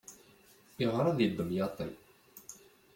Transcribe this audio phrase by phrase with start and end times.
[0.83, 1.89] Iɣṛa di demyaṭi.